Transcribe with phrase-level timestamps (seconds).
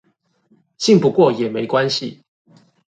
[0.79, 2.23] 信不過也沒關係